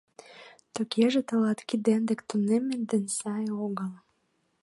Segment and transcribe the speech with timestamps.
[0.73, 3.91] —Тугеже тылат кидем дек тунеммет дене сай огыл.